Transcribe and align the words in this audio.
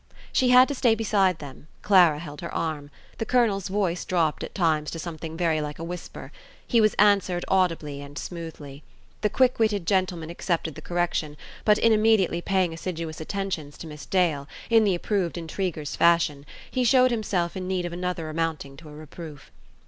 She 0.33 0.49
had 0.49 0.67
to 0.67 0.73
stay 0.73 0.95
beside 0.95 1.37
them: 1.37 1.67
Clara 1.83 2.17
held 2.17 2.41
her 2.41 2.51
arm. 2.51 2.89
The 3.19 3.23
colonel's 3.25 3.67
voice 3.67 4.03
dropped 4.03 4.43
at 4.43 4.55
times 4.55 4.89
to 4.89 4.97
something 4.97 5.37
very 5.37 5.61
like 5.61 5.77
a 5.77 5.83
whisper. 5.83 6.31
He 6.65 6.81
was 6.81 6.95
answered 6.95 7.45
audibly 7.47 8.01
and 8.01 8.17
smoothly. 8.17 8.81
The 9.21 9.29
quickwitted 9.29 9.85
gentleman 9.85 10.31
accepted 10.31 10.73
the 10.73 10.81
correction: 10.81 11.37
but 11.65 11.77
in 11.77 11.91
immediately 11.93 12.41
paying 12.41 12.73
assiduous 12.73 13.21
attentions 13.21 13.77
to 13.77 13.85
Miss 13.85 14.07
Dale, 14.07 14.47
in 14.71 14.85
the 14.85 14.95
approved 14.95 15.37
intriguer's 15.37 15.95
fashion, 15.95 16.47
he 16.71 16.83
showed 16.83 17.11
himself 17.11 17.55
in 17.55 17.67
need 17.67 17.85
of 17.85 17.93
another 17.93 18.27
amounting 18.27 18.77
to 18.77 18.89
a 18.89 18.93
reproof. 18.95 19.51